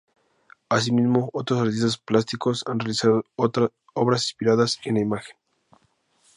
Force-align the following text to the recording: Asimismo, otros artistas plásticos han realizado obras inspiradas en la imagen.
Asimismo, 0.67 1.29
otros 1.31 1.59
artistas 1.61 1.99
plásticos 1.99 2.63
han 2.65 2.79
realizado 2.79 3.23
obras 3.93 4.23
inspiradas 4.31 4.79
en 4.83 4.95
la 4.95 5.01
imagen. 5.01 5.37